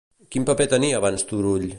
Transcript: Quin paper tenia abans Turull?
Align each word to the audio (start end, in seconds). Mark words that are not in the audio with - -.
Quin 0.35 0.47
paper 0.49 0.67
tenia 0.71 1.01
abans 1.03 1.27
Turull? 1.33 1.69